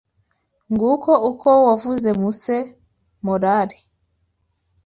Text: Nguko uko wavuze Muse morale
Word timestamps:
Nguko 0.71 1.11
uko 1.29 1.49
wavuze 1.67 2.09
Muse 2.21 2.57
morale 3.25 3.77